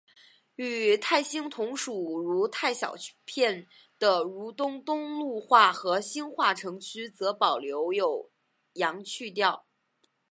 [0.55, 3.67] 与泰兴同属如泰小片
[3.99, 8.31] 的如东东路话和兴化城区则保留有
[8.73, 9.67] 阳去调。